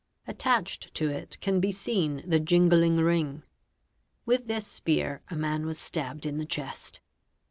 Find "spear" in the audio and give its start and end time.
4.65-5.21